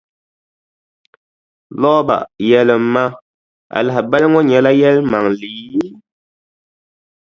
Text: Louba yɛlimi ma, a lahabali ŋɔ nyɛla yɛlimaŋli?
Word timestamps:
Louba 1.81 2.17
yɛlimi 2.49 2.85
ma, 2.93 3.03
a 3.75 3.77
lahabali 3.85 4.27
ŋɔ 4.31 4.39
nyɛla 4.49 4.71
yɛlimaŋli? 4.79 5.51